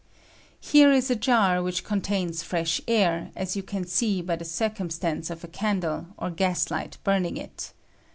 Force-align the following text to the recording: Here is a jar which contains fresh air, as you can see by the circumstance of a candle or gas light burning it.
Here 0.59 0.91
is 0.91 1.11
a 1.11 1.15
jar 1.15 1.61
which 1.61 1.83
contains 1.83 2.41
fresh 2.41 2.81
air, 2.87 3.29
as 3.35 3.55
you 3.55 3.61
can 3.61 3.85
see 3.85 4.23
by 4.23 4.35
the 4.35 4.43
circumstance 4.45 5.29
of 5.29 5.43
a 5.43 5.47
candle 5.47 6.07
or 6.17 6.31
gas 6.31 6.71
light 6.71 6.97
burning 7.03 7.37
it. 7.37 7.71